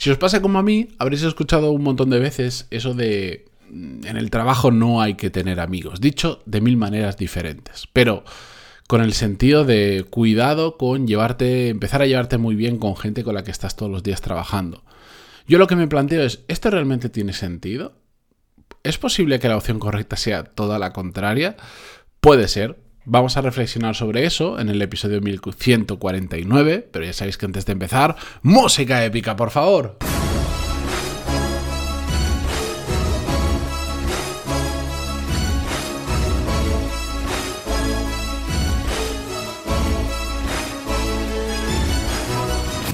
Si 0.00 0.08
os 0.08 0.16
pasa 0.16 0.40
como 0.40 0.58
a 0.58 0.62
mí, 0.62 0.88
habréis 0.98 1.22
escuchado 1.24 1.72
un 1.72 1.82
montón 1.82 2.08
de 2.08 2.18
veces 2.18 2.66
eso 2.70 2.94
de 2.94 3.44
mm, 3.68 4.06
en 4.06 4.16
el 4.16 4.30
trabajo 4.30 4.70
no 4.70 5.02
hay 5.02 5.12
que 5.12 5.28
tener 5.28 5.60
amigos, 5.60 6.00
dicho 6.00 6.42
de 6.46 6.62
mil 6.62 6.78
maneras 6.78 7.18
diferentes, 7.18 7.86
pero 7.92 8.24
con 8.88 9.02
el 9.02 9.12
sentido 9.12 9.66
de 9.66 10.06
cuidado 10.08 10.78
con 10.78 11.06
llevarte, 11.06 11.68
empezar 11.68 12.00
a 12.00 12.06
llevarte 12.06 12.38
muy 12.38 12.54
bien 12.54 12.78
con 12.78 12.96
gente 12.96 13.24
con 13.24 13.34
la 13.34 13.44
que 13.44 13.50
estás 13.50 13.76
todos 13.76 13.92
los 13.92 14.02
días 14.02 14.22
trabajando. 14.22 14.84
Yo 15.46 15.58
lo 15.58 15.66
que 15.66 15.76
me 15.76 15.86
planteo 15.86 16.22
es, 16.22 16.44
¿esto 16.48 16.70
realmente 16.70 17.10
tiene 17.10 17.34
sentido? 17.34 17.92
¿Es 18.82 18.96
posible 18.96 19.38
que 19.38 19.50
la 19.50 19.58
opción 19.58 19.78
correcta 19.78 20.16
sea 20.16 20.44
toda 20.44 20.78
la 20.78 20.94
contraria? 20.94 21.58
Puede 22.22 22.48
ser, 22.48 22.78
Vamos 23.04 23.36
a 23.36 23.40
reflexionar 23.40 23.96
sobre 23.96 24.26
eso 24.26 24.60
en 24.60 24.68
el 24.68 24.82
episodio 24.82 25.20
1149, 25.20 26.88
pero 26.92 27.04
ya 27.04 27.12
sabéis 27.12 27.38
que 27.38 27.46
antes 27.46 27.64
de 27.64 27.72
empezar, 27.72 28.16
música 28.42 29.04
épica, 29.04 29.36
por 29.36 29.50
favor. 29.50 29.96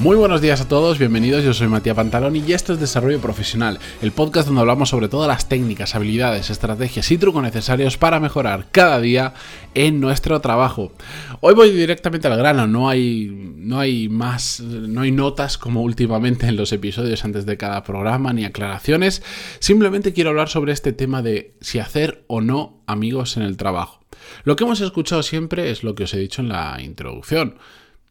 Muy 0.06 0.16
buenos 0.16 0.40
días 0.40 0.60
a 0.60 0.68
todos, 0.68 1.00
bienvenidos, 1.00 1.42
yo 1.42 1.52
soy 1.52 1.66
Matías 1.66 1.96
Pantaloni 1.96 2.38
y 2.46 2.52
esto 2.52 2.72
es 2.72 2.78
Desarrollo 2.78 3.20
Profesional, 3.20 3.80
el 4.00 4.12
podcast 4.12 4.46
donde 4.46 4.60
hablamos 4.60 4.90
sobre 4.90 5.08
todas 5.08 5.26
las 5.26 5.48
técnicas, 5.48 5.96
habilidades, 5.96 6.48
estrategias 6.48 7.10
y 7.10 7.18
trucos 7.18 7.42
necesarios 7.42 7.96
para 7.98 8.20
mejorar 8.20 8.68
cada 8.70 9.00
día 9.00 9.34
en 9.74 9.98
nuestro 9.98 10.40
trabajo. 10.40 10.92
Hoy 11.40 11.54
voy 11.54 11.72
directamente 11.72 12.28
al 12.28 12.38
grano, 12.38 12.68
no 12.68 12.88
hay, 12.88 13.32
no 13.56 13.80
hay 13.80 14.08
más, 14.08 14.60
no 14.60 15.00
hay 15.00 15.10
notas 15.10 15.58
como 15.58 15.82
últimamente 15.82 16.46
en 16.46 16.54
los 16.54 16.70
episodios 16.70 17.24
antes 17.24 17.44
de 17.44 17.56
cada 17.56 17.82
programa 17.82 18.32
ni 18.32 18.44
aclaraciones, 18.44 19.24
simplemente 19.58 20.12
quiero 20.12 20.30
hablar 20.30 20.48
sobre 20.48 20.72
este 20.72 20.92
tema 20.92 21.20
de 21.20 21.56
si 21.60 21.80
hacer 21.80 22.22
o 22.28 22.40
no 22.40 22.80
amigos 22.86 23.36
en 23.36 23.42
el 23.42 23.56
trabajo. 23.56 24.04
Lo 24.44 24.54
que 24.54 24.62
hemos 24.62 24.80
escuchado 24.80 25.24
siempre 25.24 25.72
es 25.72 25.82
lo 25.82 25.96
que 25.96 26.04
os 26.04 26.14
he 26.14 26.18
dicho 26.20 26.42
en 26.42 26.50
la 26.50 26.80
introducción. 26.80 27.58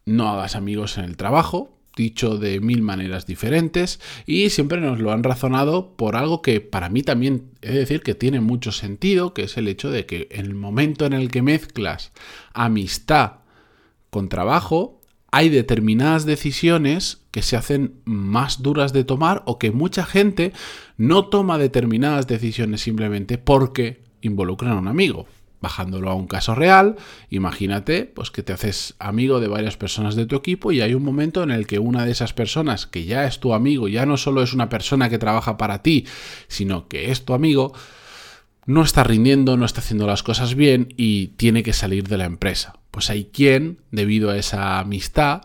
No 0.04 0.28
hagas 0.28 0.54
amigos 0.54 0.98
en 0.98 1.04
el 1.04 1.16
trabajo, 1.16 1.75
dicho 1.96 2.36
de 2.36 2.60
mil 2.60 2.82
maneras 2.82 3.26
diferentes 3.26 4.00
y 4.26 4.50
siempre 4.50 4.80
nos 4.80 5.00
lo 5.00 5.12
han 5.12 5.24
razonado 5.24 5.96
por 5.96 6.14
algo 6.14 6.42
que 6.42 6.60
para 6.60 6.88
mí 6.90 7.02
también 7.02 7.50
he 7.62 7.72
de 7.72 7.78
decir 7.80 8.02
que 8.02 8.14
tiene 8.14 8.40
mucho 8.40 8.70
sentido, 8.70 9.34
que 9.34 9.44
es 9.44 9.56
el 9.56 9.66
hecho 9.66 9.90
de 9.90 10.06
que 10.06 10.28
en 10.30 10.44
el 10.44 10.54
momento 10.54 11.06
en 11.06 11.14
el 11.14 11.30
que 11.30 11.42
mezclas 11.42 12.12
amistad 12.52 13.38
con 14.10 14.28
trabajo, 14.28 15.00
hay 15.32 15.48
determinadas 15.48 16.24
decisiones 16.24 17.22
que 17.30 17.42
se 17.42 17.56
hacen 17.56 18.00
más 18.04 18.62
duras 18.62 18.92
de 18.92 19.04
tomar 19.04 19.42
o 19.46 19.58
que 19.58 19.72
mucha 19.72 20.06
gente 20.06 20.52
no 20.96 21.26
toma 21.26 21.58
determinadas 21.58 22.26
decisiones 22.26 22.80
simplemente 22.82 23.36
porque 23.36 24.02
involucran 24.22 24.72
a 24.72 24.78
un 24.78 24.88
amigo. 24.88 25.26
Bajándolo 25.60 26.10
a 26.10 26.14
un 26.14 26.26
caso 26.26 26.54
real, 26.54 26.96
imagínate 27.30 28.04
pues 28.04 28.30
que 28.30 28.42
te 28.42 28.52
haces 28.52 28.94
amigo 28.98 29.40
de 29.40 29.48
varias 29.48 29.76
personas 29.76 30.14
de 30.14 30.26
tu 30.26 30.36
equipo 30.36 30.70
y 30.70 30.80
hay 30.80 30.94
un 30.94 31.02
momento 31.02 31.42
en 31.42 31.50
el 31.50 31.66
que 31.66 31.78
una 31.78 32.04
de 32.04 32.12
esas 32.12 32.34
personas 32.34 32.86
que 32.86 33.04
ya 33.04 33.26
es 33.26 33.40
tu 33.40 33.54
amigo, 33.54 33.88
ya 33.88 34.04
no 34.06 34.16
solo 34.16 34.42
es 34.42 34.52
una 34.52 34.68
persona 34.68 35.08
que 35.08 35.18
trabaja 35.18 35.56
para 35.56 35.82
ti, 35.82 36.06
sino 36.48 36.88
que 36.88 37.10
es 37.10 37.24
tu 37.24 37.32
amigo, 37.32 37.72
no 38.66 38.82
está 38.82 39.04
rindiendo, 39.04 39.56
no 39.56 39.64
está 39.64 39.80
haciendo 39.80 40.06
las 40.06 40.22
cosas 40.22 40.54
bien 40.54 40.92
y 40.96 41.28
tiene 41.28 41.62
que 41.62 41.72
salir 41.72 42.08
de 42.08 42.18
la 42.18 42.24
empresa. 42.24 42.74
Pues 42.90 43.10
hay 43.10 43.26
quien, 43.26 43.80
debido 43.90 44.30
a 44.30 44.36
esa 44.36 44.78
amistad, 44.78 45.42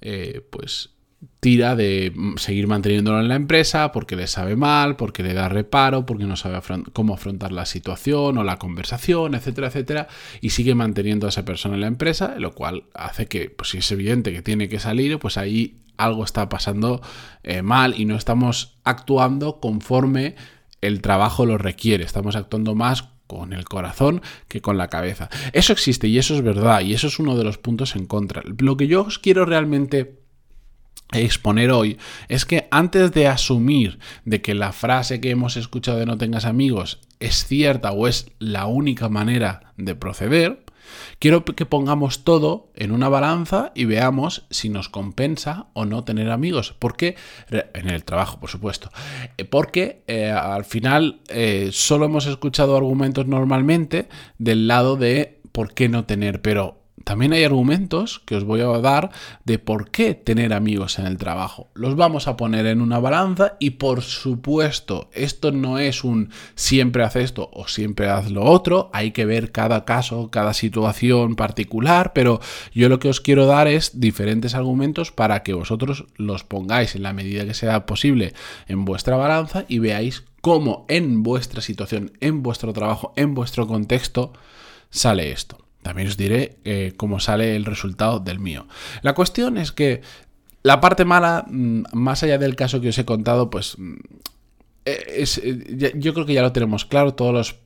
eh, 0.00 0.46
pues 0.50 0.95
tira 1.40 1.76
de 1.76 2.12
seguir 2.36 2.66
manteniéndolo 2.66 3.20
en 3.20 3.28
la 3.28 3.36
empresa 3.36 3.92
porque 3.92 4.16
le 4.16 4.26
sabe 4.26 4.56
mal, 4.56 4.96
porque 4.96 5.22
le 5.22 5.34
da 5.34 5.48
reparo, 5.48 6.04
porque 6.04 6.24
no 6.24 6.36
sabe 6.36 6.60
cómo 6.92 7.14
afrontar 7.14 7.52
la 7.52 7.66
situación 7.66 8.38
o 8.38 8.44
la 8.44 8.58
conversación, 8.58 9.34
etcétera, 9.34 9.68
etcétera, 9.68 10.08
y 10.40 10.50
sigue 10.50 10.74
manteniendo 10.74 11.26
a 11.26 11.30
esa 11.30 11.44
persona 11.44 11.74
en 11.74 11.82
la 11.82 11.86
empresa, 11.86 12.34
lo 12.38 12.54
cual 12.54 12.84
hace 12.94 13.26
que, 13.26 13.50
pues 13.50 13.70
si 13.70 13.78
es 13.78 13.90
evidente 13.92 14.32
que 14.32 14.42
tiene 14.42 14.68
que 14.68 14.78
salir, 14.78 15.18
pues 15.18 15.36
ahí 15.36 15.82
algo 15.96 16.24
está 16.24 16.48
pasando 16.48 17.00
eh, 17.42 17.62
mal 17.62 17.98
y 17.98 18.04
no 18.04 18.16
estamos 18.16 18.78
actuando 18.84 19.60
conforme 19.60 20.36
el 20.82 21.00
trabajo 21.00 21.46
lo 21.46 21.58
requiere, 21.58 22.04
estamos 22.04 22.36
actuando 22.36 22.74
más 22.74 23.08
con 23.26 23.52
el 23.52 23.64
corazón 23.64 24.22
que 24.48 24.60
con 24.60 24.78
la 24.78 24.88
cabeza. 24.88 25.28
Eso 25.52 25.72
existe 25.72 26.06
y 26.06 26.18
eso 26.18 26.34
es 26.34 26.42
verdad 26.42 26.82
y 26.82 26.92
eso 26.94 27.08
es 27.08 27.18
uno 27.18 27.36
de 27.36 27.44
los 27.44 27.58
puntos 27.58 27.96
en 27.96 28.06
contra. 28.06 28.42
Lo 28.44 28.76
que 28.76 28.86
yo 28.86 29.02
os 29.02 29.18
quiero 29.18 29.44
realmente 29.44 30.25
exponer 31.12 31.70
hoy 31.70 31.98
es 32.28 32.44
que 32.44 32.68
antes 32.70 33.12
de 33.12 33.28
asumir 33.28 33.98
de 34.24 34.42
que 34.42 34.54
la 34.54 34.72
frase 34.72 35.20
que 35.20 35.30
hemos 35.30 35.56
escuchado 35.56 35.98
de 35.98 36.06
no 36.06 36.18
tengas 36.18 36.44
amigos 36.44 37.00
es 37.20 37.46
cierta 37.46 37.92
o 37.92 38.08
es 38.08 38.30
la 38.38 38.66
única 38.66 39.08
manera 39.08 39.72
de 39.76 39.94
proceder, 39.94 40.64
quiero 41.18 41.44
que 41.44 41.66
pongamos 41.66 42.24
todo 42.24 42.70
en 42.74 42.92
una 42.92 43.08
balanza 43.08 43.72
y 43.74 43.84
veamos 43.84 44.46
si 44.50 44.68
nos 44.68 44.88
compensa 44.88 45.68
o 45.72 45.84
no 45.84 46.04
tener 46.04 46.30
amigos. 46.30 46.74
Porque, 46.78 47.16
en 47.50 47.88
el 47.88 48.04
trabajo, 48.04 48.38
por 48.38 48.50
supuesto, 48.50 48.90
eh, 49.36 49.44
porque 49.44 50.02
eh, 50.06 50.30
al 50.30 50.64
final 50.64 51.20
eh, 51.28 51.70
solo 51.72 52.06
hemos 52.06 52.26
escuchado 52.26 52.76
argumentos 52.76 53.26
normalmente 53.26 54.08
del 54.38 54.68
lado 54.68 54.96
de 54.96 55.40
por 55.52 55.72
qué 55.72 55.88
no 55.88 56.04
tener, 56.04 56.42
pero 56.42 56.85
también 57.06 57.32
hay 57.32 57.44
argumentos 57.44 58.20
que 58.24 58.34
os 58.34 58.42
voy 58.42 58.62
a 58.62 58.66
dar 58.80 59.12
de 59.44 59.60
por 59.60 59.92
qué 59.92 60.14
tener 60.14 60.52
amigos 60.52 60.98
en 60.98 61.06
el 61.06 61.18
trabajo. 61.18 61.68
Los 61.72 61.94
vamos 61.94 62.26
a 62.26 62.36
poner 62.36 62.66
en 62.66 62.80
una 62.80 62.98
balanza 62.98 63.52
y 63.60 63.70
por 63.70 64.02
supuesto, 64.02 65.08
esto 65.12 65.52
no 65.52 65.78
es 65.78 66.02
un 66.02 66.30
siempre 66.56 67.04
haz 67.04 67.14
esto 67.14 67.48
o 67.52 67.68
siempre 67.68 68.08
haz 68.08 68.32
lo 68.32 68.42
otro, 68.42 68.90
hay 68.92 69.12
que 69.12 69.24
ver 69.24 69.52
cada 69.52 69.84
caso, 69.84 70.32
cada 70.32 70.52
situación 70.52 71.36
particular, 71.36 72.12
pero 72.12 72.40
yo 72.74 72.88
lo 72.88 72.98
que 72.98 73.08
os 73.08 73.20
quiero 73.20 73.46
dar 73.46 73.68
es 73.68 74.00
diferentes 74.00 74.56
argumentos 74.56 75.12
para 75.12 75.44
que 75.44 75.52
vosotros 75.52 76.06
los 76.16 76.42
pongáis 76.42 76.96
en 76.96 77.04
la 77.04 77.12
medida 77.12 77.46
que 77.46 77.54
sea 77.54 77.86
posible 77.86 78.34
en 78.66 78.84
vuestra 78.84 79.16
balanza 79.16 79.64
y 79.68 79.78
veáis 79.78 80.24
cómo 80.40 80.86
en 80.88 81.22
vuestra 81.22 81.62
situación, 81.62 82.14
en 82.18 82.42
vuestro 82.42 82.72
trabajo, 82.72 83.12
en 83.14 83.34
vuestro 83.34 83.68
contexto 83.68 84.32
sale 84.90 85.30
esto. 85.30 85.65
También 85.86 86.08
os 86.08 86.16
diré 86.16 86.58
eh, 86.64 86.94
cómo 86.96 87.20
sale 87.20 87.54
el 87.54 87.64
resultado 87.64 88.18
del 88.18 88.40
mío. 88.40 88.66
La 89.02 89.14
cuestión 89.14 89.56
es 89.56 89.70
que 89.70 90.02
la 90.64 90.80
parte 90.80 91.04
mala, 91.04 91.44
mm, 91.48 91.82
más 91.92 92.24
allá 92.24 92.38
del 92.38 92.56
caso 92.56 92.80
que 92.80 92.88
os 92.88 92.98
he 92.98 93.04
contado, 93.04 93.50
pues 93.50 93.78
mm, 93.78 93.94
eh, 94.84 95.24
eh, 95.44 95.92
yo 95.94 96.12
creo 96.12 96.26
que 96.26 96.34
ya 96.34 96.42
lo 96.42 96.50
tenemos 96.50 96.84
claro, 96.86 97.14
todos 97.14 97.32
los 97.32 97.56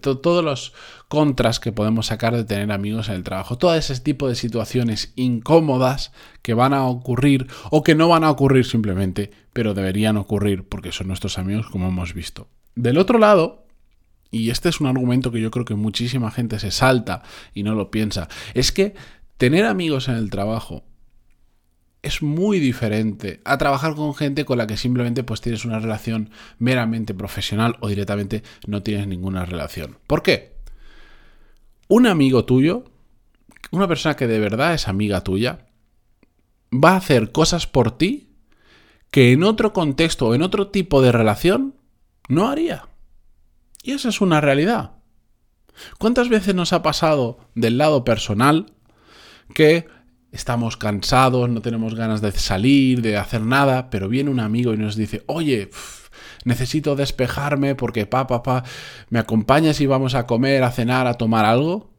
todos 0.00 0.44
los 0.44 0.72
contras 1.08 1.58
que 1.58 1.72
podemos 1.72 2.06
sacar 2.06 2.36
de 2.36 2.44
tener 2.44 2.70
amigos 2.70 3.08
en 3.08 3.16
el 3.16 3.24
trabajo, 3.24 3.58
todo 3.58 3.74
ese 3.74 3.98
tipo 4.00 4.28
de 4.28 4.36
situaciones 4.36 5.12
incómodas 5.16 6.12
que 6.42 6.54
van 6.54 6.72
a 6.72 6.86
ocurrir 6.86 7.48
o 7.70 7.82
que 7.82 7.96
no 7.96 8.08
van 8.08 8.22
a 8.22 8.30
ocurrir 8.30 8.64
simplemente, 8.64 9.32
pero 9.52 9.74
deberían 9.74 10.16
ocurrir 10.16 10.68
porque 10.68 10.92
son 10.92 11.08
nuestros 11.08 11.36
amigos 11.36 11.66
como 11.68 11.88
hemos 11.88 12.14
visto. 12.14 12.46
Del 12.76 12.96
otro 12.96 13.18
lado, 13.18 13.61
y 14.32 14.50
este 14.50 14.70
es 14.70 14.80
un 14.80 14.88
argumento 14.88 15.30
que 15.30 15.40
yo 15.40 15.52
creo 15.52 15.64
que 15.64 15.76
muchísima 15.76 16.32
gente 16.32 16.58
se 16.58 16.72
salta 16.72 17.22
y 17.54 17.62
no 17.62 17.76
lo 17.76 17.92
piensa, 17.92 18.28
es 18.54 18.72
que 18.72 18.94
tener 19.36 19.66
amigos 19.66 20.08
en 20.08 20.16
el 20.16 20.30
trabajo 20.30 20.82
es 22.02 22.20
muy 22.20 22.58
diferente 22.58 23.40
a 23.44 23.58
trabajar 23.58 23.94
con 23.94 24.14
gente 24.14 24.44
con 24.44 24.58
la 24.58 24.66
que 24.66 24.76
simplemente 24.76 25.22
pues 25.22 25.40
tienes 25.40 25.64
una 25.64 25.78
relación 25.78 26.30
meramente 26.58 27.14
profesional 27.14 27.76
o 27.80 27.88
directamente 27.88 28.42
no 28.66 28.82
tienes 28.82 29.06
ninguna 29.06 29.44
relación. 29.44 29.98
¿Por 30.08 30.22
qué? 30.22 30.56
Un 31.86 32.06
amigo 32.06 32.44
tuyo, 32.44 32.84
una 33.70 33.86
persona 33.86 34.16
que 34.16 34.26
de 34.26 34.40
verdad 34.40 34.74
es 34.74 34.88
amiga 34.88 35.22
tuya, 35.22 35.66
va 36.72 36.92
a 36.92 36.96
hacer 36.96 37.30
cosas 37.30 37.66
por 37.66 37.96
ti 37.96 38.30
que 39.10 39.32
en 39.32 39.44
otro 39.44 39.72
contexto 39.72 40.28
o 40.28 40.34
en 40.34 40.42
otro 40.42 40.68
tipo 40.68 41.02
de 41.02 41.12
relación 41.12 41.76
no 42.28 42.48
haría. 42.48 42.88
Y 43.82 43.92
esa 43.92 44.08
es 44.08 44.20
una 44.20 44.40
realidad. 44.40 44.92
¿Cuántas 45.98 46.28
veces 46.28 46.54
nos 46.54 46.72
ha 46.72 46.82
pasado 46.82 47.38
del 47.54 47.78
lado 47.78 48.04
personal 48.04 48.72
que 49.54 49.86
estamos 50.32 50.76
cansados, 50.76 51.50
no 51.50 51.60
tenemos 51.60 51.94
ganas 51.94 52.22
de 52.22 52.32
salir, 52.32 53.02
de 53.02 53.18
hacer 53.18 53.42
nada, 53.42 53.90
pero 53.90 54.08
viene 54.08 54.30
un 54.30 54.40
amigo 54.40 54.72
y 54.72 54.78
nos 54.78 54.96
dice, 54.96 55.22
oye, 55.26 55.70
necesito 56.44 56.96
despejarme 56.96 57.74
porque 57.74 58.06
pa, 58.06 58.26
pa, 58.26 58.64
¿me 59.10 59.18
acompañas 59.18 59.80
y 59.80 59.86
vamos 59.86 60.14
a 60.14 60.26
comer, 60.26 60.62
a 60.62 60.70
cenar, 60.70 61.06
a 61.06 61.14
tomar 61.14 61.44
algo? 61.44 61.92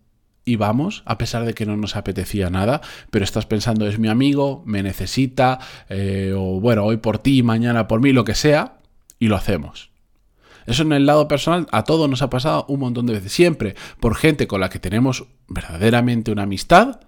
Y 0.46 0.58
vamos, 0.58 1.04
a 1.06 1.18
pesar 1.18 1.46
de 1.46 1.54
que 1.54 1.66
no 1.66 1.78
nos 1.78 1.96
apetecía 1.96 2.50
nada, 2.50 2.82
pero 3.12 3.24
estás 3.24 3.46
pensando, 3.46 3.88
es 3.88 3.98
mi 3.98 4.10
amigo, 4.10 4.62
me 4.66 4.84
necesita, 4.84 5.60
eh, 5.88 6.34
o 6.36 6.60
bueno, 6.60 6.84
hoy 6.84 6.98
por 6.98 7.20
ti, 7.20 7.44
mañana 7.44 7.88
por 7.88 8.02
mí, 8.02 8.12
lo 8.12 8.26
que 8.26 8.36
sea, 8.36 8.80
y 9.20 9.30
lo 9.30 9.38
hacemos. 9.38 9.93
Eso 10.66 10.84
en 10.84 10.94
el 10.94 11.06
lado 11.06 11.28
personal 11.28 11.68
a 11.72 11.84
todos 11.84 12.10
nos 12.10 12.22
ha 12.22 12.30
pasado 12.30 12.66
un 12.68 12.80
montón 12.80 13.06
de 13.06 13.14
veces. 13.14 13.32
Siempre 13.32 13.76
por 14.00 14.16
gente 14.16 14.48
con 14.48 14.62
la 14.62 14.70
que 14.70 14.80
tenemos 14.80 15.26
verdaderamente 15.48 16.32
una 16.32 16.44
amistad, 16.44 17.00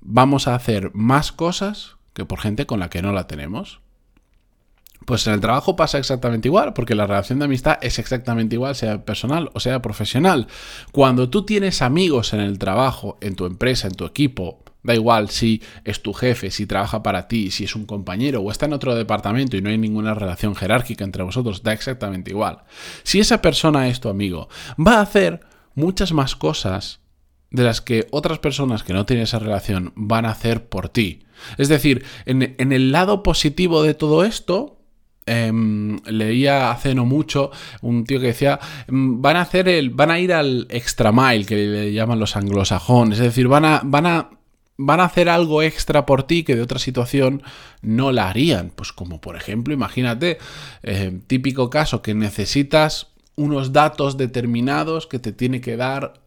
vamos 0.00 0.48
a 0.48 0.54
hacer 0.54 0.90
más 0.94 1.32
cosas 1.32 1.96
que 2.12 2.24
por 2.24 2.40
gente 2.40 2.66
con 2.66 2.80
la 2.80 2.90
que 2.90 3.02
no 3.02 3.12
la 3.12 3.26
tenemos. 3.26 3.80
Pues 5.04 5.26
en 5.26 5.32
el 5.32 5.40
trabajo 5.40 5.74
pasa 5.74 5.98
exactamente 5.98 6.48
igual, 6.48 6.74
porque 6.74 6.94
la 6.94 7.06
relación 7.06 7.38
de 7.38 7.46
amistad 7.46 7.78
es 7.82 7.98
exactamente 7.98 8.54
igual, 8.54 8.76
sea 8.76 9.04
personal 9.04 9.50
o 9.52 9.60
sea 9.60 9.82
profesional. 9.82 10.46
Cuando 10.92 11.28
tú 11.28 11.44
tienes 11.44 11.82
amigos 11.82 12.32
en 12.32 12.40
el 12.40 12.58
trabajo, 12.58 13.18
en 13.20 13.34
tu 13.34 13.46
empresa, 13.46 13.88
en 13.88 13.94
tu 13.94 14.04
equipo, 14.04 14.62
Da 14.82 14.94
igual 14.94 15.30
si 15.30 15.62
es 15.84 16.02
tu 16.02 16.12
jefe, 16.12 16.50
si 16.50 16.66
trabaja 16.66 17.02
para 17.02 17.28
ti, 17.28 17.50
si 17.50 17.64
es 17.64 17.76
un 17.76 17.86
compañero 17.86 18.40
o 18.40 18.50
está 18.50 18.66
en 18.66 18.72
otro 18.72 18.94
departamento 18.94 19.56
y 19.56 19.62
no 19.62 19.70
hay 19.70 19.78
ninguna 19.78 20.14
relación 20.14 20.56
jerárquica 20.56 21.04
entre 21.04 21.22
vosotros, 21.22 21.62
da 21.62 21.72
exactamente 21.72 22.32
igual. 22.32 22.64
Si 23.04 23.20
esa 23.20 23.40
persona 23.40 23.88
es 23.88 24.00
tu 24.00 24.08
amigo, 24.08 24.48
va 24.78 24.98
a 24.98 25.02
hacer 25.02 25.40
muchas 25.74 26.12
más 26.12 26.34
cosas 26.34 27.00
de 27.52 27.62
las 27.62 27.80
que 27.80 28.06
otras 28.10 28.38
personas 28.38 28.82
que 28.82 28.92
no 28.92 29.06
tienen 29.06 29.24
esa 29.24 29.38
relación 29.38 29.92
van 29.94 30.24
a 30.24 30.30
hacer 30.30 30.68
por 30.68 30.88
ti. 30.88 31.24
Es 31.58 31.68
decir, 31.68 32.04
en, 32.24 32.72
el 32.72 32.92
lado 32.92 33.22
positivo 33.22 33.82
de 33.82 33.94
todo 33.94 34.24
esto, 34.24 34.78
em, 35.26 35.98
leía 36.06 36.70
hace 36.70 36.94
no 36.94 37.04
mucho 37.04 37.50
un 37.82 38.04
tío 38.04 38.20
que 38.20 38.28
decía 38.28 38.58
em, 38.88 39.22
van 39.22 39.36
a 39.36 39.42
hacer 39.42 39.68
el 39.68 39.90
van 39.90 40.10
a 40.10 40.18
ir 40.18 40.32
al 40.32 40.66
extra 40.68 41.12
mile 41.12 41.44
que 41.44 41.54
le 41.54 41.92
llaman 41.92 42.18
los 42.18 42.34
anglosajones 42.34 43.20
es 43.20 43.26
decir 43.26 43.46
van 43.46 43.64
a 43.64 43.82
van 43.84 44.06
a 44.06 44.30
van 44.76 45.00
a 45.00 45.04
hacer 45.04 45.28
algo 45.28 45.62
extra 45.62 46.06
por 46.06 46.24
ti 46.24 46.44
que 46.44 46.56
de 46.56 46.62
otra 46.62 46.78
situación 46.78 47.42
no 47.82 48.12
la 48.12 48.28
harían. 48.28 48.72
Pues 48.74 48.92
como 48.92 49.20
por 49.20 49.36
ejemplo, 49.36 49.74
imagínate, 49.74 50.38
eh, 50.82 51.20
típico 51.26 51.70
caso 51.70 52.02
que 52.02 52.14
necesitas 52.14 53.08
unos 53.36 53.72
datos 53.72 54.16
determinados 54.16 55.06
que 55.06 55.18
te 55.18 55.32
tiene 55.32 55.60
que 55.60 55.76
dar 55.76 56.22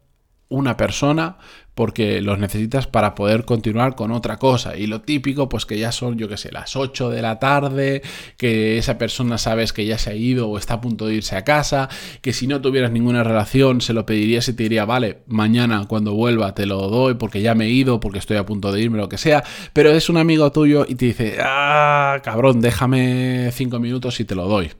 una 0.49 0.77
persona 0.77 1.37
porque 1.75 2.21
los 2.21 2.39
necesitas 2.39 2.87
para 2.87 3.13
poder 3.15 3.43
continuar 3.43 3.95
con 3.95 4.11
otra 4.11 4.37
cosa. 4.37 4.77
Y 4.77 4.87
lo 4.87 5.01
típico, 5.01 5.49
pues 5.49 5.65
que 5.65 5.77
ya 5.77 5.91
son, 5.91 6.17
yo 6.17 6.29
qué 6.29 6.37
sé, 6.37 6.51
las 6.51 6.75
8 6.75 7.09
de 7.09 7.21
la 7.21 7.37
tarde, 7.37 8.01
que 8.37 8.77
esa 8.77 8.97
persona 8.97 9.37
sabes 9.37 9.73
que 9.73 9.85
ya 9.85 9.97
se 9.97 10.11
ha 10.11 10.15
ido 10.15 10.49
o 10.49 10.57
está 10.57 10.75
a 10.75 10.81
punto 10.81 11.05
de 11.05 11.15
irse 11.15 11.35
a 11.35 11.43
casa, 11.43 11.89
que 12.21 12.31
si 12.31 12.47
no 12.47 12.61
tuvieras 12.61 12.91
ninguna 12.91 13.23
relación 13.23 13.81
se 13.81 13.93
lo 13.93 14.05
pedirías 14.05 14.47
y 14.47 14.53
te 14.53 14.63
diría, 14.63 14.85
vale, 14.85 15.23
mañana 15.27 15.85
cuando 15.87 16.13
vuelva 16.13 16.55
te 16.55 16.65
lo 16.65 16.87
doy 16.87 17.15
porque 17.15 17.41
ya 17.41 17.55
me 17.55 17.65
he 17.65 17.69
ido, 17.69 17.99
porque 17.99 18.19
estoy 18.19 18.37
a 18.37 18.45
punto 18.45 18.71
de 18.71 18.81
irme, 18.81 18.97
lo 18.97 19.09
que 19.09 19.17
sea, 19.17 19.43
pero 19.73 19.91
es 19.91 20.09
un 20.09 20.17
amigo 20.17 20.51
tuyo 20.53 20.85
y 20.87 20.95
te 20.95 21.05
dice, 21.05 21.37
ah, 21.41 22.19
cabrón, 22.23 22.61
déjame 22.61 23.49
5 23.51 23.79
minutos 23.79 24.19
y 24.21 24.25
te 24.25 24.35
lo 24.35 24.47
doy 24.47 24.71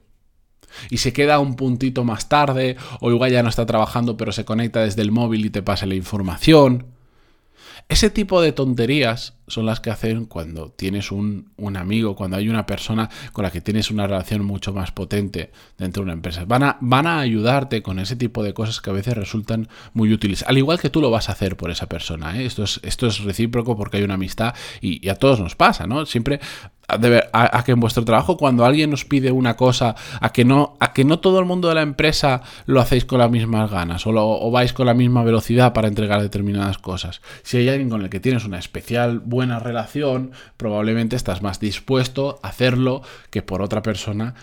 y 0.89 0.98
se 0.98 1.13
queda 1.13 1.39
un 1.39 1.56
puntito 1.56 2.04
más 2.04 2.30
tarde, 2.30 2.77
o 3.01 3.12
igual 3.12 3.31
ya 3.31 3.44
no 3.44 3.50
está 3.50 3.66
trabajando 3.66 4.18
pero 4.18 4.31
se 4.31 4.45
conecta 4.45 4.81
desde 4.81 5.01
el 5.01 5.12
móvil 5.12 5.45
y 5.45 5.50
te 5.50 5.62
pasa 5.62 5.86
la 5.86 5.95
información. 5.95 6.95
Ese 7.88 8.10
tipo 8.10 8.42
de 8.42 8.51
tonterías 8.51 9.36
son 9.48 9.68
las 9.68 9.80
que 9.80 9.92
hacen 9.92 10.25
cuando 10.25 10.72
tienes 10.72 11.12
un, 11.12 11.51
amigo, 11.77 12.16
cuando 12.16 12.38
hay 12.38 12.50
una 12.50 12.66
persona 12.66 13.12
con 13.31 13.44
la 13.44 13.51
que 13.51 13.62
tienes 13.62 13.92
una 13.92 14.07
relación 14.07 14.44
mucho 14.44 14.74
más 14.74 14.92
potente 14.92 15.51
dentro 15.77 16.01
de 16.01 16.06
una 16.06 16.13
empresa. 16.13 16.45
Van 16.45 16.63
a, 16.63 16.77
van 16.81 17.06
a 17.06 17.19
ayudarte 17.19 17.83
con 17.83 18.00
ese 18.00 18.16
tipo 18.16 18.42
de 18.42 18.56
cosas 18.56 18.81
que 18.81 18.89
a 18.89 18.94
veces 18.94 19.16
resultan 19.16 19.69
muy 19.94 20.12
útiles. 20.12 20.44
Al 20.48 20.57
igual 20.57 20.80
que 20.80 20.89
tú 20.89 21.00
lo 21.00 21.12
vas 21.12 21.30
a 21.30 21.33
hacer 21.33 21.57
por 21.57 21.69
esa 21.69 21.86
persona. 21.88 22.39
¿eh? 22.39 22.45
Esto, 22.48 22.63
es, 22.63 22.80
esto 22.81 23.06
es 23.06 23.19
recíproco 23.19 23.77
porque 23.77 23.98
hay 23.98 24.04
una 24.04 24.16
amistad 24.16 24.56
y, 24.81 25.07
a 25.07 25.16
todos 25.16 25.39
nos 25.39 25.56
pasa, 25.56 25.86
¿no? 25.86 26.07
Siempre 26.07 26.39
a, 26.88 27.64
que 27.64 27.72
en 27.72 27.80
vuestro 27.80 28.06
trabajo 28.06 28.38
cuando 28.38 28.66
alguien 28.66 28.94
os 28.94 29.06
pide 29.06 29.32
una 29.32 29.56
cosa, 29.56 29.96
a 30.22 30.32
que 30.32 30.46
no, 30.46 30.78
a 30.80 30.94
que 30.94 31.04
no 31.04 31.20
todo 31.20 31.40
el 31.40 31.46
mundo 31.46 31.70
de 31.70 31.76
la 31.76 31.82
empresa 31.82 32.42
lo 32.66 32.80
hacéis 32.80 33.06
con 33.06 33.20
las 33.20 33.32
mismas 33.32 33.72
ganas 33.72 34.06
o, 34.08 34.12
o 34.12 34.52
vais 34.52 34.74
con 34.74 34.86
la 34.86 34.94
misma 34.94 35.24
velocidad 35.24 35.74
para 35.74 35.88
entregar 35.88 36.22
determinadas 36.22 36.78
cosas. 36.78 37.22
Si 37.44 37.58
hay 37.58 37.70
alguien 37.70 37.90
con 37.90 38.02
el 38.02 38.10
que 38.10 38.20
tienes 38.20 38.46
una 38.46 38.60
especial 38.60 39.20
buena 39.20 39.60
relación, 39.60 40.32
probablemente 40.58 41.16
estás 41.16 41.42
más 41.42 41.60
dispuesto 41.60 42.40
a 42.42 42.50
hacerlo 42.50 43.02
que 43.30 43.42
por 43.42 43.62
otra 43.62 43.82
persona 43.82 44.36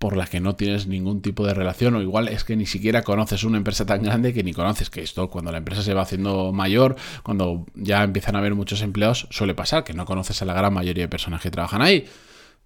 por 0.00 0.16
la 0.16 0.26
que 0.26 0.40
no 0.40 0.56
tienes 0.56 0.86
ningún 0.86 1.20
tipo 1.20 1.46
de 1.46 1.52
relación 1.52 1.94
o 1.94 2.00
igual 2.00 2.28
es 2.28 2.42
que 2.42 2.56
ni 2.56 2.64
siquiera 2.64 3.02
conoces 3.02 3.44
una 3.44 3.58
empresa 3.58 3.84
tan 3.84 4.02
grande 4.02 4.32
que 4.32 4.42
ni 4.42 4.54
conoces 4.54 4.88
que 4.88 5.02
esto 5.02 5.28
cuando 5.28 5.52
la 5.52 5.58
empresa 5.58 5.82
se 5.82 5.92
va 5.92 6.00
haciendo 6.00 6.52
mayor, 6.52 6.96
cuando 7.22 7.66
ya 7.74 8.02
empiezan 8.02 8.34
a 8.34 8.38
haber 8.38 8.54
muchos 8.54 8.80
empleados, 8.80 9.28
suele 9.30 9.54
pasar 9.54 9.84
que 9.84 9.92
no 9.92 10.06
conoces 10.06 10.40
a 10.40 10.46
la 10.46 10.54
gran 10.54 10.72
mayoría 10.72 11.04
de 11.04 11.08
personas 11.08 11.42
que 11.42 11.50
trabajan 11.50 11.82
ahí. 11.82 12.06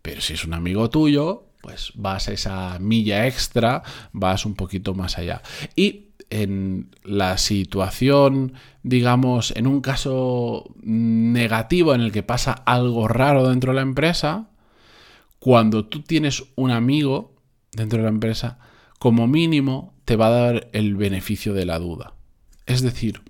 Pero 0.00 0.20
si 0.20 0.34
es 0.34 0.44
un 0.44 0.54
amigo 0.54 0.88
tuyo, 0.90 1.48
pues 1.60 1.90
vas 1.96 2.28
a 2.28 2.32
esa 2.32 2.78
milla 2.78 3.26
extra, 3.26 3.82
vas 4.12 4.46
un 4.46 4.54
poquito 4.54 4.94
más 4.94 5.18
allá. 5.18 5.42
Y 5.74 6.10
en 6.30 6.94
la 7.02 7.36
situación, 7.36 8.52
digamos, 8.84 9.52
en 9.56 9.66
un 9.66 9.80
caso 9.80 10.72
negativo 10.82 11.96
en 11.96 12.00
el 12.00 12.12
que 12.12 12.22
pasa 12.22 12.52
algo 12.52 13.08
raro 13.08 13.48
dentro 13.48 13.72
de 13.72 13.76
la 13.76 13.82
empresa, 13.82 14.50
cuando 15.44 15.84
tú 15.84 16.00
tienes 16.00 16.42
un 16.56 16.70
amigo 16.70 17.34
dentro 17.70 17.98
de 17.98 18.04
la 18.04 18.08
empresa, 18.08 18.58
como 18.98 19.26
mínimo 19.26 19.92
te 20.06 20.16
va 20.16 20.28
a 20.28 20.30
dar 20.30 20.70
el 20.72 20.96
beneficio 20.96 21.52
de 21.52 21.66
la 21.66 21.78
duda. 21.78 22.14
Es 22.64 22.80
decir, 22.80 23.20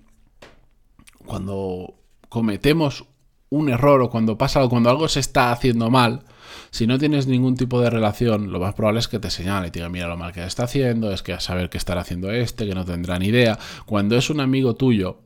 cuando 1.25 1.95
cometemos 2.29 3.03
un 3.49 3.67
error 3.67 4.01
o 4.01 4.09
cuando 4.09 4.37
pasa 4.37 4.59
algo, 4.59 4.69
cuando 4.69 4.89
algo 4.89 5.09
se 5.09 5.19
está 5.19 5.51
haciendo 5.51 5.89
mal, 5.89 6.23
si 6.71 6.87
no 6.87 6.97
tienes 6.97 7.27
ningún 7.27 7.57
tipo 7.57 7.81
de 7.81 7.89
relación, 7.89 8.49
lo 8.49 8.61
más 8.61 8.75
probable 8.75 9.01
es 9.01 9.09
que 9.09 9.19
te 9.19 9.29
señale 9.29 9.67
y 9.67 9.71
te 9.71 9.79
diga, 9.79 9.89
mira 9.89 10.07
lo 10.07 10.15
mal 10.15 10.31
que 10.31 10.45
está 10.45 10.63
haciendo, 10.63 11.11
es 11.11 11.21
que 11.21 11.33
a 11.33 11.41
saber 11.41 11.69
qué 11.69 11.77
estará 11.77 11.99
haciendo 11.99 12.31
este, 12.31 12.65
que 12.65 12.75
no 12.75 12.85
tendrá 12.85 13.19
ni 13.19 13.25
idea. 13.25 13.59
Cuando 13.85 14.15
es 14.15 14.29
un 14.29 14.39
amigo 14.39 14.75
tuyo, 14.75 15.19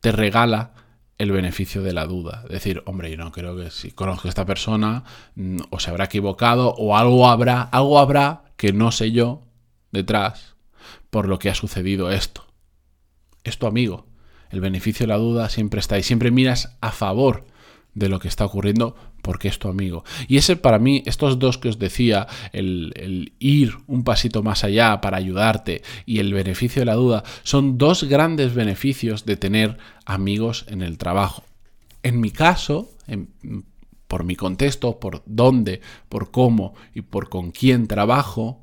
te 0.00 0.12
regala 0.12 0.72
el 1.20 1.32
beneficio 1.32 1.82
de 1.82 1.92
la 1.92 2.06
duda. 2.06 2.44
Decir, 2.48 2.82
hombre, 2.86 3.10
yo 3.10 3.18
no 3.18 3.30
creo 3.30 3.54
que 3.54 3.70
si 3.70 3.90
conozco 3.90 4.26
a 4.26 4.30
esta 4.30 4.46
persona 4.46 5.04
mm, 5.34 5.58
o 5.68 5.78
se 5.78 5.90
habrá 5.90 6.06
equivocado 6.06 6.74
o 6.78 6.96
algo 6.96 7.28
habrá, 7.28 7.60
algo 7.60 7.98
habrá 7.98 8.44
que 8.56 8.72
no 8.72 8.90
sé 8.90 9.12
yo 9.12 9.42
detrás 9.92 10.56
por 11.10 11.28
lo 11.28 11.38
que 11.38 11.50
ha 11.50 11.54
sucedido 11.54 12.10
esto. 12.10 12.46
Es 13.44 13.58
tu 13.58 13.66
amigo. 13.66 14.06
El 14.48 14.62
beneficio 14.62 15.04
de 15.04 15.08
la 15.08 15.18
duda 15.18 15.50
siempre 15.50 15.80
está 15.80 15.96
ahí. 15.96 16.02
Siempre 16.02 16.30
miras 16.30 16.78
a 16.80 16.90
favor 16.90 17.44
de 17.92 18.08
lo 18.08 18.18
que 18.18 18.28
está 18.28 18.46
ocurriendo 18.46 18.96
porque 19.22 19.48
es 19.48 19.58
tu 19.58 19.68
amigo. 19.68 20.04
Y 20.28 20.36
ese 20.36 20.56
para 20.56 20.78
mí, 20.78 21.02
estos 21.06 21.38
dos 21.38 21.58
que 21.58 21.68
os 21.68 21.78
decía, 21.78 22.26
el, 22.52 23.32
ir 23.38 23.74
un 23.86 24.04
pasito 24.04 24.42
más 24.42 24.64
allá 24.64 25.00
para 25.00 25.16
ayudarte 25.16 25.82
y 26.06 26.18
el 26.18 26.32
beneficio 26.34 26.80
de 26.80 26.86
la 26.86 26.94
duda, 26.94 27.24
son 27.42 27.78
dos 27.78 28.04
grandes 28.04 28.54
beneficios 28.54 29.24
de 29.24 29.36
tener 29.36 29.78
amigos 30.04 30.64
en 30.68 30.82
el 30.82 30.98
trabajo. 30.98 31.44
En 32.02 32.20
mi 32.20 32.30
caso, 32.30 32.90
por 34.08 34.24
mi 34.24 34.36
contexto, 34.36 34.98
por 34.98 35.22
dónde, 35.26 35.80
por 36.08 36.30
cómo 36.30 36.74
y 36.94 37.02
por 37.02 37.28
con 37.28 37.50
quién 37.50 37.86
trabajo, 37.86 38.62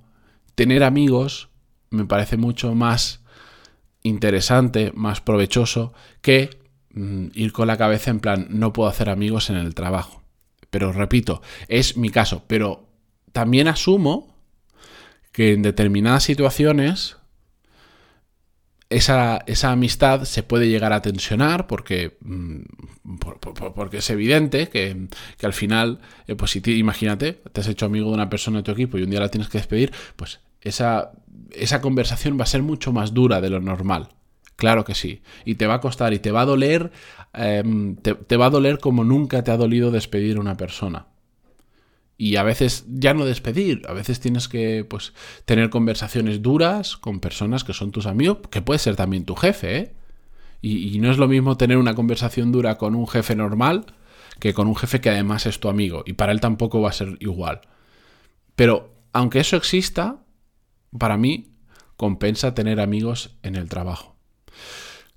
tener 0.55 0.83
amigos 0.83 1.49
me 1.89 2.05
parece 2.05 2.37
mucho 2.37 2.75
más 2.75 3.21
interesante, 4.03 4.91
más 4.95 5.21
provechoso 5.21 5.93
que 6.21 6.59
mm, 6.93 7.27
ir 7.33 7.51
con 7.51 7.67
la 7.67 7.77
cabeza 7.77 8.11
en 8.11 8.19
plan, 8.19 8.47
no 8.49 8.73
puedo 8.73 8.89
hacer 8.89 9.09
amigos 9.09 9.49
en 9.49 9.57
el 9.57 9.73
trabajo. 9.75 10.23
Pero 10.69 10.91
repito, 10.91 11.41
es 11.67 11.97
mi 11.97 12.09
caso. 12.09 12.43
Pero 12.47 12.87
también 13.31 13.67
asumo 13.67 14.35
que 15.31 15.53
en 15.53 15.61
determinadas 15.61 16.23
situaciones 16.23 17.17
esa, 18.89 19.43
amistad 19.63 20.23
se 20.23 20.43
puede 20.43 20.69
llegar 20.69 20.93
a 20.93 21.01
tensionar 21.01 21.67
porque, 21.67 22.17
mm, 22.21 22.61
porque 23.75 23.97
es 23.97 24.09
evidente 24.09 24.69
que, 24.69 25.07
al 25.43 25.53
final, 25.53 25.99
eh, 26.27 26.35
pues 26.35 26.51
si 26.51 26.61
imagínate, 26.65 27.33
te 27.51 27.61
has 27.61 27.67
hecho 27.67 27.85
amigo 27.85 28.07
de 28.09 28.15
una 28.15 28.29
persona 28.29 28.57
de 28.57 28.63
tu 28.63 28.71
equipo 28.71 28.97
y 28.97 29.03
un 29.03 29.09
día 29.09 29.19
la 29.19 29.29
tienes 29.29 29.49
que 29.49 29.57
despedir, 29.57 29.91
pues 30.15 30.39
esa, 30.61 31.11
esa 31.51 31.81
conversación 31.81 32.39
va 32.39 32.43
a 32.43 32.47
ser 32.47 32.63
mucho 32.63 32.93
más 32.93 33.13
dura 33.13 33.41
de 33.41 33.49
lo 33.49 33.59
normal. 33.59 34.09
Claro 34.57 34.83
que 34.83 34.95
sí. 34.95 35.21
Y 35.45 35.55
te 35.55 35.67
va 35.67 35.75
a 35.75 35.79
costar 35.79 36.13
y 36.13 36.19
te 36.19 36.31
va 36.31 36.41
a 36.41 36.45
doler, 36.45 36.91
em, 37.33 37.95
te, 37.95 38.37
va 38.37 38.47
a 38.47 38.49
doler 38.49 38.79
como 38.79 39.03
nunca 39.03 39.43
te 39.43 39.51
ha 39.51 39.57
dolido 39.57 39.91
despedir 39.91 40.37
a 40.37 40.41
una 40.41 40.57
persona. 40.57 41.07
Y 42.17 42.37
a 42.37 42.43
veces 42.43 42.85
ya 42.89 43.13
no 43.13 43.25
despedir, 43.25 43.83
a 43.87 43.93
veces 43.93 44.19
tienes 44.19 44.47
que 44.47 44.83
pues, 44.83 45.13
tener 45.45 45.69
conversaciones 45.69 46.41
duras 46.41 46.97
con 46.97 47.19
personas 47.19 47.63
que 47.63 47.73
son 47.73 47.91
tus 47.91 48.07
amigos, 48.07 48.39
que 48.49 48.63
puede 48.63 48.79
ser 48.79 48.95
también 48.95 49.25
tu 49.25 49.35
jefe, 49.35 49.77
¿eh? 49.77 49.93
Y, 50.59 50.95
y 50.95 50.99
no 50.99 51.11
es 51.11 51.19
lo 51.19 51.27
mismo 51.27 51.55
tener 51.55 51.77
una 51.77 51.93
conversación 51.93 52.51
dura 52.51 52.79
con 52.79 52.95
un 52.95 53.07
jefe 53.07 53.35
normal 53.35 53.85
que 54.39 54.55
con 54.55 54.67
un 54.67 54.75
jefe 54.75 55.01
que 55.01 55.11
además 55.11 55.45
es 55.45 55.59
tu 55.59 55.69
amigo. 55.69 56.03
Y 56.07 56.13
para 56.13 56.31
él 56.31 56.41
tampoco 56.41 56.81
va 56.81 56.89
a 56.89 56.93
ser 56.93 57.17
igual. 57.19 57.61
Pero 58.55 58.95
aunque 59.13 59.39
eso 59.39 59.55
exista, 59.55 60.23
para 60.97 61.17
mí 61.17 61.53
compensa 61.95 62.55
tener 62.55 62.79
amigos 62.79 63.37
en 63.43 63.55
el 63.55 63.69
trabajo. 63.69 64.16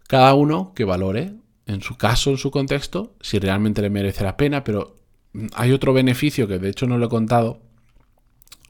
Cada 0.06 0.34
uno 0.34 0.72
que 0.74 0.84
valore, 0.84 1.34
en 1.66 1.82
su 1.82 1.96
caso, 1.96 2.30
en 2.30 2.38
su 2.38 2.50
contexto, 2.50 3.14
si 3.20 3.38
realmente 3.38 3.82
le 3.82 3.90
merece 3.90 4.24
la 4.24 4.36
pena, 4.36 4.64
pero 4.64 4.96
hay 5.54 5.72
otro 5.72 5.92
beneficio 5.92 6.48
que 6.48 6.58
de 6.58 6.68
hecho 6.68 6.86
no 6.86 6.98
lo 6.98 7.06
he 7.06 7.10
contado, 7.10 7.60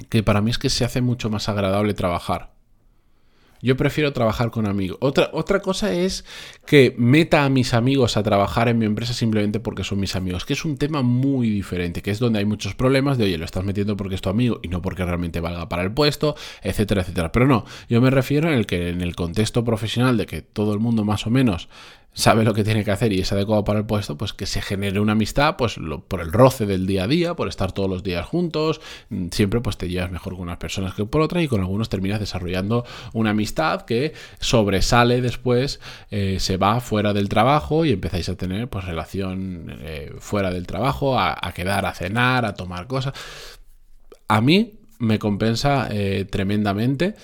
que 0.09 0.23
para 0.23 0.41
mí 0.41 0.51
es 0.51 0.59
que 0.59 0.71
se 0.71 0.85
hace 0.85 1.01
mucho 1.01 1.31
más 1.31 1.49
agradable 1.49 1.95
trabajar. 1.95 2.53
Yo 3.63 3.77
prefiero 3.77 4.13
trabajar 4.13 4.51
con 4.51 4.67
amigos. 4.67 4.99
Otra, 5.01 5.31
otra 5.33 5.61
cosa 5.61 5.93
es 5.93 6.25
que 6.67 6.95
meta 6.97 7.45
a 7.45 7.49
mis 7.49 7.75
amigos 7.75 8.17
a 8.17 8.23
trabajar 8.23 8.69
en 8.69 8.79
mi 8.79 8.87
empresa 8.87 9.13
simplemente 9.13 9.61
porque 9.61 9.85
son 9.85 10.01
mis 10.01 10.17
amigos, 10.17 10.45
que 10.45 10.55
es 10.55 10.65
un 10.65 10.77
tema 10.79 11.03
muy 11.03 11.51
diferente, 11.51 12.03
que 12.03 12.11
es 12.11 12.19
donde 12.19 12.39
hay 12.39 12.45
muchos 12.45 12.75
problemas 12.75 13.19
de, 13.19 13.25
oye, 13.25 13.39
lo 13.39 13.45
estás 13.45 13.65
metiendo 13.65 13.97
porque 13.97 14.15
es 14.15 14.21
tu 14.21 14.31
amigo 14.31 14.61
y 14.63 14.69
no 14.69 14.81
porque 14.81 15.05
realmente 15.05 15.41
valga 15.41 15.69
para 15.69 15.83
el 15.83 15.93
puesto, 15.93 16.37
etcétera, 16.63 17.03
etcétera. 17.03 17.33
Pero 17.33 17.47
no, 17.47 17.65
yo 17.89 18.01
me 18.01 18.11
refiero 18.11 18.49
en 18.49 18.55
el 18.55 18.67
que 18.67 18.89
en 18.89 19.01
el 19.03 19.15
contexto 19.15 19.65
profesional 19.65 20.17
de 20.17 20.27
que 20.27 20.43
todo 20.43 20.73
el 20.73 20.81
mundo 20.81 21.05
más 21.05 21.27
o 21.27 21.31
menos 21.31 21.69
sabe 22.13 22.45
lo 22.45 22.55
que 22.55 22.65
tiene 22.65 22.85
que 22.85 22.91
hacer 22.91 23.13
y 23.13 23.21
es 23.21 23.33
adecuado 23.33 23.65
para 23.65 23.79
el 23.79 23.87
puesto, 23.87 24.17
pues 24.17 24.33
que 24.33 24.47
se 24.47 24.61
genere 24.61 25.01
una 25.01 25.13
amistad, 25.13 25.57
pues 25.57 25.77
por 26.09 26.21
el 26.21 26.33
roce 26.33 26.67
del 26.67 26.87
día 26.87 27.05
a 27.05 27.07
día, 27.07 27.35
por 27.35 27.49
estar 27.49 27.73
todos 27.73 27.89
los 27.89 28.03
días 28.03 28.27
juntos, 28.27 28.81
mm, 29.11 29.29
siempre 29.31 29.61
pues 29.61 29.77
te 29.77 29.89
llevas 29.89 30.11
mejor 30.11 30.35
con 30.35 30.43
unas 30.43 30.59
personas 30.59 30.95
que 30.95 31.05
por 31.05 31.21
otras 31.21 31.43
y 31.43 31.49
con 31.49 31.61
algunos 31.61 31.89
terminas 31.89 32.21
desarrollando 32.21 32.85
una 33.13 33.31
amistad 33.31 33.83
que 33.83 34.13
sobresale 34.41 35.21
después, 35.21 35.81
eh, 36.11 36.39
se 36.41 36.57
va 36.57 36.81
fuera 36.81 37.13
del 37.13 37.29
trabajo 37.29 37.85
y 37.85 37.93
empezáis 37.93 38.29
a 38.29 38.37
tener 38.37 38.69
pues 38.69 38.85
relación 38.85 39.79
eh, 39.81 40.13
fuera 40.19 40.51
del 40.51 40.67
trabajo, 40.67 41.19
a, 41.19 41.37
quedar 41.55 41.87
a 41.87 41.95
cenar, 41.95 42.45
a 42.45 42.55
tomar 42.55 42.87
cosas. 42.87 43.15
A 44.29 44.41
mí 44.41 44.81
me 44.99 45.19
compensa 45.19 45.89
eh, 45.91 46.27
tremendamente 46.31 47.15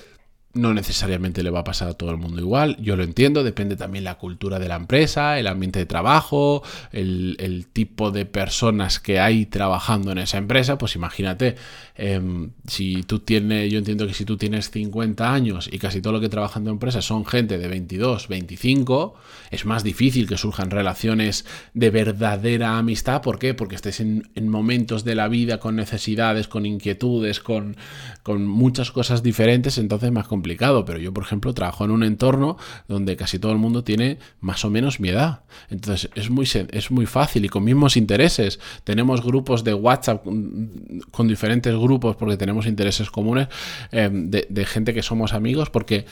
no 0.56 0.74
necesariamente 0.74 1.42
le 1.42 1.50
va 1.50 1.60
a 1.60 1.64
pasar 1.64 1.88
a 1.88 1.94
todo 1.94 2.10
el 2.10 2.16
mundo 2.16 2.40
igual, 2.40 2.76
yo 2.80 2.96
lo 2.96 3.04
entiendo, 3.04 3.44
depende 3.44 3.76
también 3.76 4.04
la 4.04 4.16
cultura 4.16 4.58
de 4.58 4.68
la 4.68 4.76
empresa, 4.76 5.38
el 5.38 5.46
ambiente 5.46 5.78
de 5.78 5.86
trabajo, 5.86 6.62
el, 6.92 7.66
tipo 7.72 8.10
de 8.10 8.24
personas 8.24 9.00
que 9.00 9.20
hay 9.20 9.46
trabajando 9.46 10.12
en 10.12 10.18
esa 10.18 10.38
empresa, 10.38 10.78
pues 10.78 10.94
imagínate, 10.94 11.56
em, 11.96 12.50
si 12.66 13.02
tú 13.02 13.18
tienes, 13.18 13.70
yo 13.70 13.78
entiendo 13.78 14.06
que 14.06 14.14
si 14.14 14.24
tú 14.24 14.36
tienes 14.36 14.70
50 14.70 15.32
años 15.32 15.68
y 15.70 15.78
casi 15.78 16.00
todo 16.00 16.14
lo 16.14 16.20
que 16.20 16.28
trabaja 16.28 16.58
en 16.58 16.64
tu 16.64 16.70
empresa 16.70 17.02
son 17.02 17.26
gente 17.26 17.58
de 17.58 17.68
22, 17.68 18.28
25, 18.28 19.14
es 19.50 19.66
más 19.66 19.84
difícil 19.84 20.26
que 20.26 20.38
surjan 20.38 20.70
relaciones 20.70 21.44
de 21.74 21.90
verdadera 21.90 22.78
amistad, 22.78 23.20
¿por 23.20 23.38
qué? 23.38 23.54
Porque 23.54 23.74
estés 23.74 24.00
en, 24.00 24.24
momentos 24.48 25.04
de 25.04 25.14
la 25.14 25.28
vida 25.28 25.58
con 25.58 25.76
necesidades, 25.76 26.48
con 26.48 26.64
inquietudes, 26.66 27.40
con, 27.40 27.76
con 28.22 28.46
muchas 28.46 28.90
cosas 28.90 29.22
diferentes, 29.22 29.76
entonces 29.76 30.12
más 30.12 30.26
complicado 30.26 30.45
pero 30.84 30.98
yo, 30.98 31.12
por 31.12 31.24
ejemplo, 31.24 31.52
trabajo 31.54 31.84
en 31.84 31.90
un 31.90 32.02
entorno 32.02 32.56
donde 32.88 33.16
casi 33.16 33.38
todo 33.38 33.52
el 33.52 33.58
mundo 33.58 33.82
tiene 33.82 34.18
más 34.40 34.64
o 34.64 34.70
menos 34.70 35.00
mi 35.00 35.08
edad. 35.08 35.44
Entonces 35.68 36.10
es 36.14 36.30
muy, 36.30 36.48
es 36.70 36.90
muy 36.90 37.06
fácil 37.06 37.44
y 37.44 37.48
con 37.48 37.64
mismos 37.64 37.96
intereses. 37.96 38.60
Tenemos 38.84 39.22
grupos 39.22 39.64
de 39.64 39.74
WhatsApp 39.74 40.24
con 40.24 41.28
diferentes 41.28 41.74
grupos 41.74 42.16
porque 42.16 42.36
tenemos 42.36 42.66
intereses 42.66 43.10
comunes 43.10 43.48
em, 43.90 44.30
de, 44.30 44.66
gente 44.66 44.94
que 44.94 45.02
somos 45.02 45.32
amigos 45.32 45.70
porque, 45.70 46.06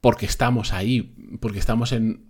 porque 0.00 0.26
estamos 0.26 0.72
ahí, 0.72 1.14
porque 1.40 1.58
estamos 1.58 1.92
en... 1.92 2.26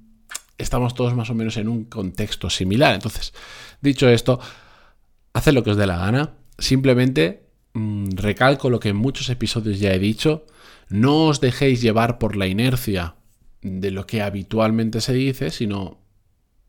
Estamos 0.59 0.95
todos 0.95 1.15
más 1.15 1.31
o 1.31 1.35
menos 1.35 1.57
en 1.57 1.69
un 1.69 1.85
contexto 1.85 2.51
similar. 2.51 2.93
Entonces, 2.93 3.33
dicho 3.81 4.09
esto, 4.09 4.41
haced 5.33 5.53
lo 5.53 5.63
que 5.63 5.71
os 5.71 5.77
dé 5.77 5.87
la 5.87 5.99
gana. 5.99 6.35
Simplemente 6.59 7.47
mm, 7.75 8.17
recalco 8.17 8.69
lo 8.69 8.81
que 8.81 8.89
en 8.89 8.97
muchos 8.97 9.29
episodios 9.29 9.79
ya 9.79 9.93
he 9.93 10.01
dicho 10.01 10.47
no 10.89 11.27
os 11.27 11.41
dejéis 11.41 11.81
llevar 11.81 12.19
por 12.19 12.37
la 12.37 12.47
inercia 12.47 13.15
de 13.63 13.91
lo 13.91 14.07
que 14.07 14.23
habitualmente 14.23 15.01
se 15.01 15.13
dice, 15.13 15.51
sino 15.51 15.99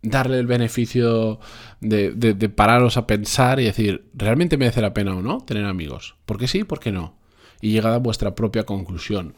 darle 0.02 0.40
el 0.40 0.48
beneficio 0.48 1.40
de, 1.82 2.50
pararos 2.56 2.98
a 2.98 3.08
pensar 3.08 3.60
y 3.60 3.66
decir, 3.66 4.10
¿realmente 4.14 4.58
merece 4.58 4.82
la 4.82 4.94
pena 4.94 5.16
o 5.16 5.22
no 5.22 5.40
tener 5.40 5.66
amigos? 5.66 6.16
¿Por 6.26 6.38
qué 6.38 6.48
sí? 6.48 6.64
¿Por 6.64 6.80
qué 6.80 6.92
no? 6.92 7.18
Y 7.62 7.72
llegad 7.72 7.94
a 7.94 8.00
vuestra 8.00 8.36
propia 8.36 8.66
conclusión. 8.66 9.36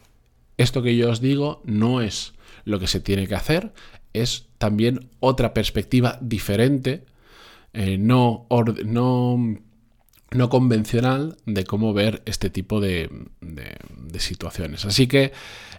Esto 0.58 0.84
que 0.84 0.96
yo 0.96 1.10
os 1.10 1.22
digo 1.22 1.62
no 1.66 2.02
es 2.02 2.34
lo 2.66 2.80
que 2.80 2.88
se 2.88 3.00
tiene 3.00 3.28
que 3.28 3.36
hacer, 3.36 3.74
es 4.14 4.48
también 4.58 5.10
otra 5.20 5.54
perspectiva 5.54 6.20
diferente, 6.22 7.06
eh, 7.74 7.98
no, 7.98 8.48
no 8.86 9.58
no 10.32 10.50
convencional 10.50 11.38
de 11.46 11.66
cómo 11.66 11.94
ver 11.94 12.22
este 12.26 12.50
tipo 12.50 12.80
de, 14.12 14.20
situaciones. 14.20 14.86
Así 14.86 15.08
que 15.08 15.32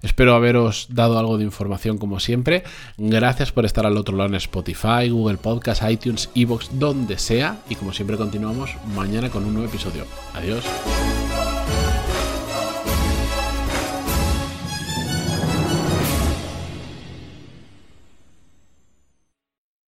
espero 0.03 0.35
haberos 0.35 0.87
dado 0.91 1.19
algo 1.19 1.39
de 1.39 1.45
información 1.45 1.99
como 1.99 2.21
siempre. 2.21 2.65
Gracias 2.97 3.53
por 3.53 3.65
estar 3.65 3.87
al 3.87 3.97
otro 3.97 4.17
lado 4.17 4.31
en 4.31 4.35
Spotify, 4.37 5.09
Google 5.11 5.39
Podcast, 5.39 5.83
iTunes, 5.89 6.31
Evox, 6.35 6.71
donde 6.79 7.19
sea. 7.19 7.59
Y 7.69 7.77
como 7.77 7.93
siempre 7.93 8.17
continuamos 8.17 8.71
mañana 8.95 9.31
con 9.31 9.45
un 9.45 9.55
nuevo 9.55 9.69
episodio. 9.69 10.05
Adiós. 10.35 10.65